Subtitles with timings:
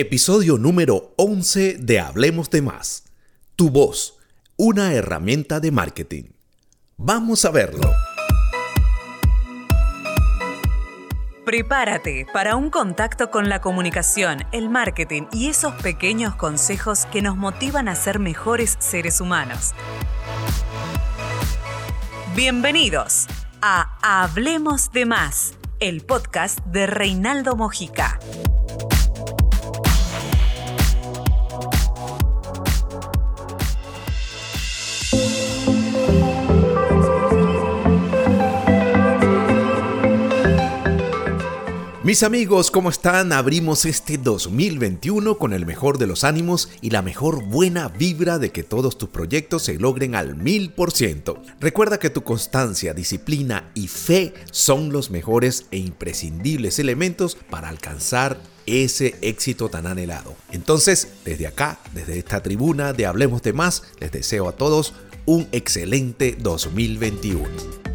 [0.00, 3.02] Episodio número 11 de Hablemos de Más.
[3.56, 4.16] Tu voz,
[4.56, 6.26] una herramienta de marketing.
[6.96, 7.90] Vamos a verlo.
[11.44, 17.36] Prepárate para un contacto con la comunicación, el marketing y esos pequeños consejos que nos
[17.36, 19.74] motivan a ser mejores seres humanos.
[22.36, 23.26] Bienvenidos
[23.60, 28.20] a Hablemos de Más, el podcast de Reinaldo Mojica.
[42.08, 43.34] Mis amigos, ¿cómo están?
[43.34, 48.50] Abrimos este 2021 con el mejor de los ánimos y la mejor buena vibra de
[48.50, 51.42] que todos tus proyectos se logren al mil por ciento.
[51.60, 58.40] Recuerda que tu constancia, disciplina y fe son los mejores e imprescindibles elementos para alcanzar
[58.64, 60.34] ese éxito tan anhelado.
[60.50, 64.94] Entonces, desde acá, desde esta tribuna de Hablemos de Más, les deseo a todos
[65.26, 67.87] un excelente 2021.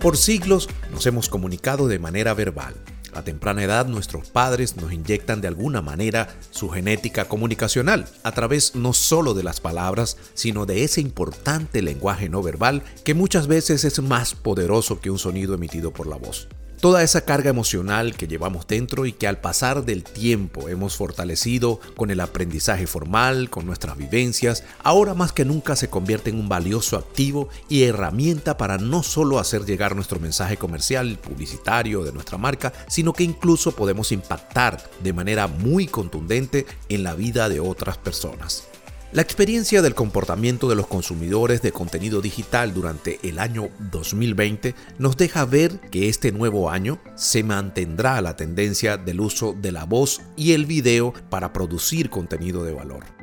[0.00, 2.74] Por siglos nos hemos comunicado de manera verbal.
[3.12, 8.74] A temprana edad nuestros padres nos inyectan de alguna manera su genética comunicacional a través
[8.74, 13.84] no solo de las palabras, sino de ese importante lenguaje no verbal que muchas veces
[13.84, 16.48] es más poderoso que un sonido emitido por la voz.
[16.80, 21.78] Toda esa carga emocional que llevamos dentro y que al pasar del tiempo hemos fortalecido
[21.94, 26.48] con el aprendizaje formal, con nuestras vivencias, ahora más que nunca se convierte en un
[26.48, 32.38] valioso activo y herramienta para no solo hacer llegar nuestro mensaje comercial, publicitario de nuestra
[32.38, 37.98] marca, sino que incluso podemos impactar de manera muy contundente en la vida de otras
[37.98, 38.69] personas.
[39.12, 45.16] La experiencia del comportamiento de los consumidores de contenido digital durante el año 2020 nos
[45.16, 50.20] deja ver que este nuevo año se mantendrá la tendencia del uso de la voz
[50.36, 53.19] y el video para producir contenido de valor.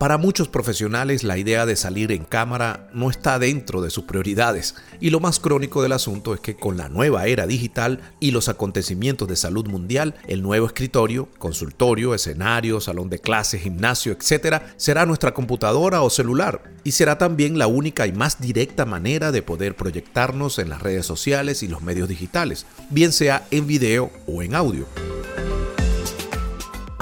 [0.00, 4.74] Para muchos profesionales la idea de salir en cámara no está dentro de sus prioridades
[4.98, 8.48] y lo más crónico del asunto es que con la nueva era digital y los
[8.48, 14.62] acontecimientos de salud mundial, el nuevo escritorio, consultorio, escenario, salón de clases, gimnasio, etc.
[14.78, 19.42] será nuestra computadora o celular y será también la única y más directa manera de
[19.42, 24.42] poder proyectarnos en las redes sociales y los medios digitales, bien sea en video o
[24.42, 24.86] en audio.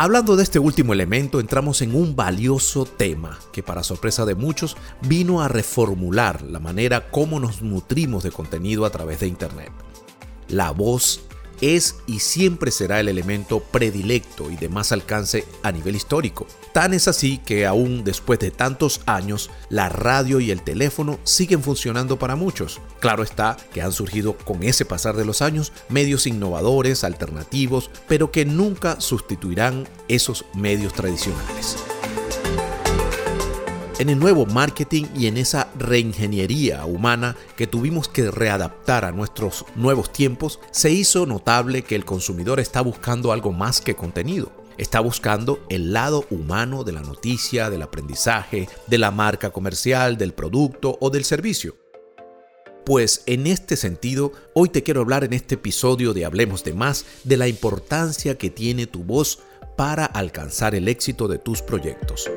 [0.01, 4.77] Hablando de este último elemento, entramos en un valioso tema que para sorpresa de muchos
[5.03, 9.73] vino a reformular la manera como nos nutrimos de contenido a través de Internet.
[10.47, 11.23] La voz
[11.61, 16.47] es y siempre será el elemento predilecto y de más alcance a nivel histórico.
[16.73, 21.63] Tan es así que aún después de tantos años, la radio y el teléfono siguen
[21.63, 22.81] funcionando para muchos.
[23.01, 28.31] Claro está que han surgido con ese pasar de los años medios innovadores, alternativos, pero
[28.31, 31.77] que nunca sustituirán esos medios tradicionales
[33.99, 39.65] en el nuevo marketing y en esa reingeniería humana que tuvimos que readaptar a nuestros
[39.75, 44.53] nuevos tiempos, se hizo notable que el consumidor está buscando algo más que contenido.
[44.79, 50.33] Está buscando el lado humano de la noticia, del aprendizaje, de la marca comercial, del
[50.33, 51.77] producto o del servicio.
[52.87, 57.05] Pues en este sentido, hoy te quiero hablar en este episodio de Hablemos de más
[57.25, 59.41] de la importancia que tiene tu voz
[59.77, 62.31] para alcanzar el éxito de tus proyectos.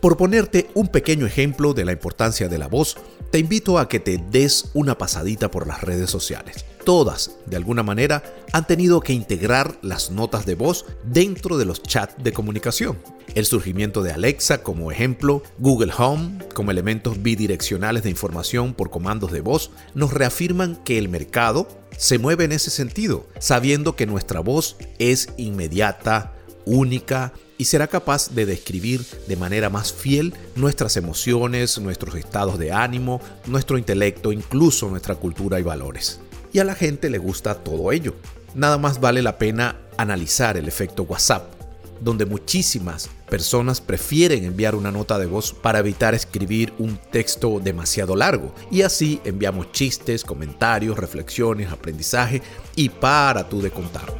[0.00, 2.96] Por ponerte un pequeño ejemplo de la importancia de la voz,
[3.30, 6.64] te invito a que te des una pasadita por las redes sociales.
[6.86, 8.22] Todas, de alguna manera,
[8.52, 12.98] han tenido que integrar las notas de voz dentro de los chats de comunicación.
[13.34, 19.30] El surgimiento de Alexa como ejemplo, Google Home como elementos bidireccionales de información por comandos
[19.32, 21.68] de voz, nos reafirman que el mercado
[21.98, 26.32] se mueve en ese sentido, sabiendo que nuestra voz es inmediata,
[26.64, 32.72] única y será capaz de describir de manera más fiel nuestras emociones, nuestros estados de
[32.72, 36.20] ánimo, nuestro intelecto, incluso nuestra cultura y valores.
[36.54, 38.14] Y a la gente le gusta todo ello.
[38.54, 41.52] Nada más vale la pena analizar el efecto WhatsApp,
[42.00, 48.16] donde muchísimas personas prefieren enviar una nota de voz para evitar escribir un texto demasiado
[48.16, 48.54] largo.
[48.70, 52.40] Y así enviamos chistes, comentarios, reflexiones, aprendizaje
[52.74, 54.10] y para tú de contar.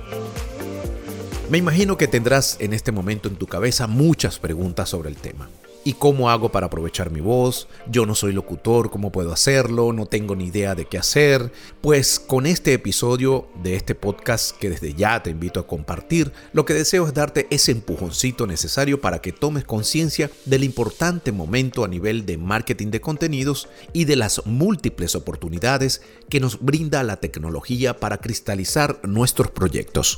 [1.50, 5.50] Me imagino que tendrás en este momento en tu cabeza muchas preguntas sobre el tema.
[5.82, 7.67] ¿Y cómo hago para aprovechar mi voz?
[7.91, 9.93] Yo no soy locutor, ¿cómo puedo hacerlo?
[9.93, 11.50] No tengo ni idea de qué hacer.
[11.81, 16.64] Pues con este episodio de este podcast que desde ya te invito a compartir, lo
[16.64, 21.88] que deseo es darte ese empujoncito necesario para que tomes conciencia del importante momento a
[21.88, 27.97] nivel de marketing de contenidos y de las múltiples oportunidades que nos brinda la tecnología
[27.97, 30.17] para cristalizar nuestros proyectos.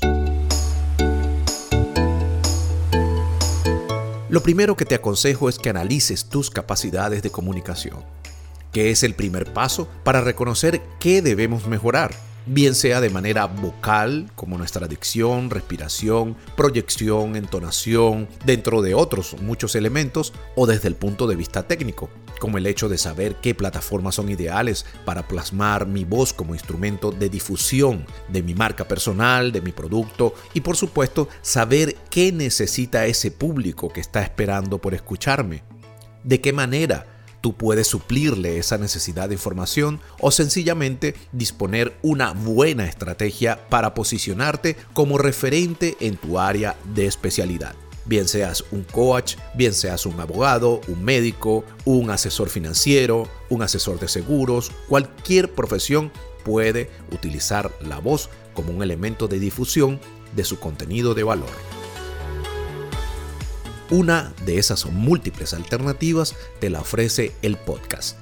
[4.33, 8.03] Lo primero que te aconsejo es que analices tus capacidades de comunicación,
[8.73, 12.15] que es el primer paso para reconocer qué debemos mejorar
[12.47, 19.75] bien sea de manera vocal, como nuestra dicción, respiración, proyección, entonación, dentro de otros muchos
[19.75, 22.11] elementos, o desde el punto de vista técnico,
[22.41, 27.11] como el hecho de saber qué plataformas son ideales para plasmar mi voz como instrumento
[27.11, 33.07] de difusión de mi marca personal, de mi producto, y por supuesto saber qué necesita
[33.07, 35.63] ese público que está esperando por escucharme.
[36.25, 37.12] ¿De qué manera
[37.43, 44.77] tú puedes suplirle esa necesidad de información o sencillamente disponer una buena estrategia para posicionarte
[44.95, 47.75] como referente en tu área de especialidad.
[48.05, 54.01] Bien seas un coach, bien seas un abogado, un médico, un asesor financiero, un asesor
[54.01, 56.11] de seguros, cualquier profesión
[56.45, 60.01] puede utilizar la voz como un elemento de difusión
[60.35, 61.82] de su contenido de valor.
[63.93, 68.17] Una de esas múltiples alternativas te la ofrece el podcast.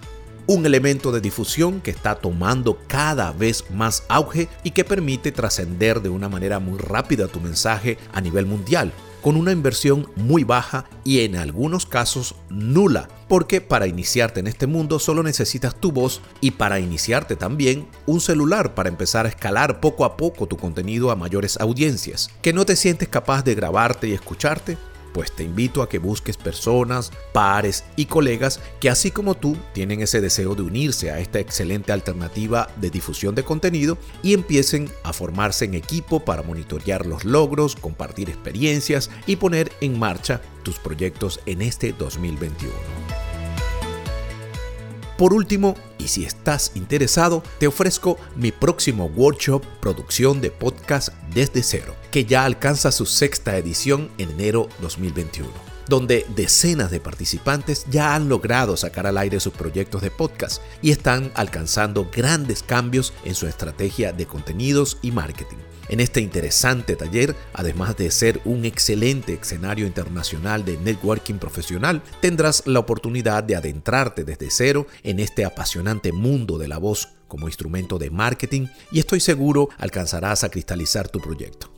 [0.49, 6.03] Un elemento de difusión que está tomando cada vez más auge y que permite trascender
[6.03, 10.87] de una manera muy rápida tu mensaje a nivel mundial, con una inversión muy baja
[11.05, 16.21] y en algunos casos nula, porque para iniciarte en este mundo solo necesitas tu voz
[16.41, 21.13] y para iniciarte también un celular para empezar a escalar poco a poco tu contenido
[21.13, 22.29] a mayores audiencias.
[22.43, 24.77] ¿Que no te sientes capaz de grabarte y escucharte?
[25.13, 30.01] Pues te invito a que busques personas, pares y colegas que así como tú tienen
[30.01, 35.13] ese deseo de unirse a esta excelente alternativa de difusión de contenido y empiecen a
[35.13, 41.41] formarse en equipo para monitorear los logros, compartir experiencias y poner en marcha tus proyectos
[41.47, 43.00] en este 2021.
[45.21, 51.63] Por último, y si estás interesado, te ofrezco mi próximo workshop Producción de Podcast desde
[51.63, 58.15] cero, que ya alcanza su sexta edición en enero 2021 donde decenas de participantes ya
[58.15, 63.35] han logrado sacar al aire sus proyectos de podcast y están alcanzando grandes cambios en
[63.35, 65.59] su estrategia de contenidos y marketing.
[65.89, 72.63] En este interesante taller, además de ser un excelente escenario internacional de networking profesional, tendrás
[72.67, 77.99] la oportunidad de adentrarte desde cero en este apasionante mundo de la voz como instrumento
[77.99, 81.70] de marketing y estoy seguro alcanzarás a cristalizar tu proyecto.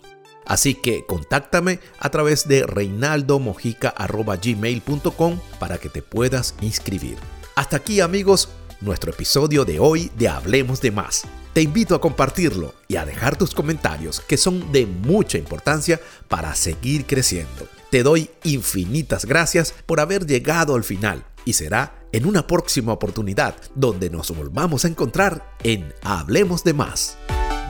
[0.46, 7.16] Así que contáctame a través de reinaldomojica.gmail.com para que te puedas inscribir.
[7.54, 8.48] Hasta aquí amigos,
[8.80, 11.22] nuestro episodio de hoy de Hablemos de Más.
[11.52, 16.54] Te invito a compartirlo y a dejar tus comentarios que son de mucha importancia para
[16.54, 17.68] seguir creciendo.
[17.90, 23.54] Te doy infinitas gracias por haber llegado al final y será en una próxima oportunidad
[23.74, 27.18] donde nos volvamos a encontrar en Hablemos de Más.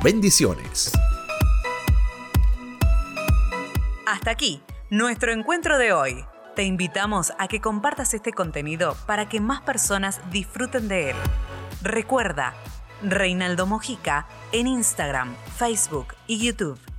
[0.03, 0.93] Bendiciones.
[4.12, 4.61] Hasta aquí,
[4.91, 6.26] nuestro encuentro de hoy.
[6.55, 11.17] Te invitamos a que compartas este contenido para que más personas disfruten de él.
[11.81, 12.53] Recuerda,
[13.03, 16.92] Reinaldo Mojica en Instagram, Facebook y YouTube.